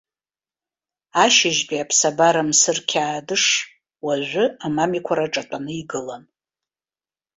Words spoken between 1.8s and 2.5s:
аԥсабара